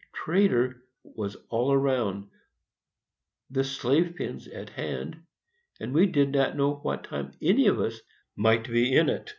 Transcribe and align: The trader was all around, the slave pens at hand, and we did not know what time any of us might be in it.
The 0.00 0.06
trader 0.12 0.84
was 1.02 1.34
all 1.48 1.72
around, 1.72 2.30
the 3.50 3.64
slave 3.64 4.14
pens 4.16 4.46
at 4.46 4.70
hand, 4.70 5.26
and 5.80 5.92
we 5.92 6.06
did 6.06 6.30
not 6.30 6.56
know 6.56 6.74
what 6.76 7.02
time 7.02 7.32
any 7.42 7.66
of 7.66 7.80
us 7.80 8.00
might 8.36 8.68
be 8.70 8.94
in 8.96 9.08
it. 9.08 9.34